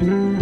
Vuela 0.00 0.38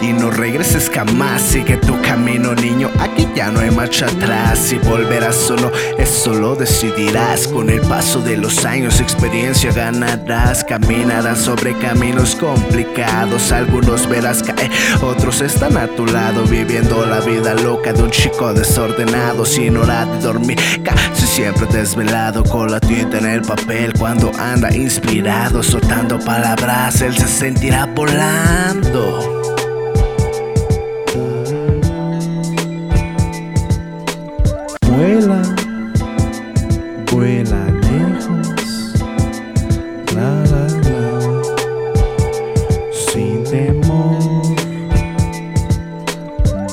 y 0.00 0.12
no 0.12 0.30
regreses 0.30 0.90
jamás. 0.90 1.42
Sigue 1.42 1.76
tu 1.76 2.00
camino, 2.02 2.54
niño. 2.54 2.90
Aquí 2.98 3.28
ya 3.34 3.50
no 3.50 3.60
hay 3.60 3.70
marcha 3.70 4.06
atrás. 4.06 4.58
Si 4.58 4.76
volverás 4.78 5.36
solo, 5.36 5.72
eso 5.98 6.34
lo 6.34 6.54
decidirás. 6.54 7.48
Con 7.48 7.70
el 7.70 7.80
paso 7.82 8.20
de 8.20 8.36
los 8.36 8.64
años, 8.64 9.00
experiencia 9.00 9.72
ganarás. 9.72 10.64
Caminarás 10.64 11.38
sobre 11.38 11.76
caminos 11.78 12.34
complicados. 12.36 13.52
Algunos 13.52 14.08
verás 14.08 14.42
caer, 14.42 14.70
otros 15.02 15.40
están 15.40 15.76
a 15.76 15.86
tu 15.88 16.06
lado. 16.06 16.44
Viviendo 16.44 17.04
la 17.06 17.20
vida 17.20 17.54
loca 17.54 17.92
de 17.92 18.02
un 18.02 18.10
chico 18.10 18.52
desordenado. 18.52 19.44
Sin 19.44 19.76
hora 19.76 20.04
de 20.06 20.20
dormir, 20.20 20.58
casi 20.82 21.26
siempre 21.26 21.66
desvelado. 21.66 22.44
Con 22.44 22.70
la 22.70 22.80
tinta 22.80 23.18
en 23.18 23.26
el 23.26 23.42
papel 23.42 23.92
cuando 23.98 24.30
anda 24.38 24.74
inspirado. 24.74 25.62
Soltando 25.62 26.18
palabras, 26.20 27.00
él 27.00 27.16
se 27.16 27.28
sentirá 27.28 27.86
volando. 27.86 29.27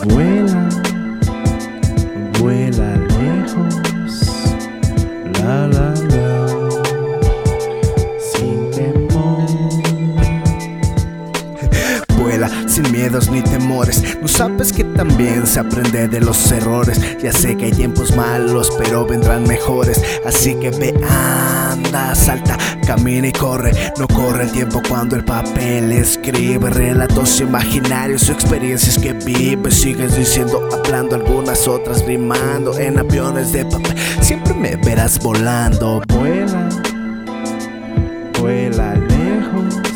Vuela, 0.07 0.44
sin 12.75 12.91
miedos 12.91 13.29
ni 13.29 13.41
temores. 13.41 14.03
No 14.21 14.27
sabes 14.27 14.73
que 14.73 14.83
también 14.83 15.47
se 15.47 15.61
aprende 15.61 16.09
de 16.09 16.19
los 16.19 16.51
errores. 16.51 16.99
Ya 17.23 17.31
sé 17.31 17.55
que 17.55 17.65
hay 17.65 17.71
tiempos 17.71 18.13
malos, 18.17 18.69
pero 18.77 19.05
vendrán 19.05 19.43
mejores. 19.43 20.03
Así 20.25 20.55
que 20.55 20.71
ve, 20.71 20.93
anda, 21.09 22.13
salta, 22.13 22.57
camina 22.85 23.29
y 23.29 23.31
corre. 23.31 23.71
No 23.97 24.07
corre 24.09 24.43
el 24.43 24.51
tiempo 24.51 24.81
cuando 24.89 25.15
el 25.15 25.23
papel 25.23 25.89
escribe 25.93 26.69
relatos 26.69 27.39
imaginarios 27.39 28.27
o 28.27 28.33
experiencias 28.33 28.97
que 28.97 29.13
vive. 29.13 29.71
Sigues 29.71 30.17
diciendo, 30.17 30.67
hablando 30.73 31.15
algunas 31.15 31.69
otras 31.69 32.05
rimando 32.05 32.77
en 32.77 32.99
aviones 32.99 33.53
de 33.53 33.63
papel. 33.63 33.95
Siempre 34.19 34.53
me 34.53 34.75
verás 34.75 35.17
volando. 35.19 36.01
Vuela, 36.09 36.67
vuela 38.37 38.95
lejos, 38.95 39.94